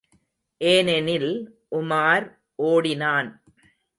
[0.61, 1.29] ஏனெனில்
[1.71, 2.25] உமார்
[2.55, 3.29] ஓடினான்.